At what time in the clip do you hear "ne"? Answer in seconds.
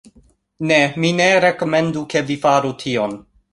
0.69-0.79, 1.19-1.27